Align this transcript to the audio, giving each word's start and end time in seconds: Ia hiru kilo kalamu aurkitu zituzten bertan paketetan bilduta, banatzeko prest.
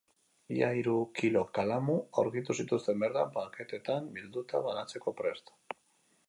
Ia 0.53 0.67
hiru 0.77 0.93
kilo 1.19 1.43
kalamu 1.57 1.97
aurkitu 2.21 2.55
zituzten 2.63 3.05
bertan 3.05 3.31
paketetan 3.37 4.09
bilduta, 4.17 4.63
banatzeko 4.71 5.15
prest. 5.23 5.55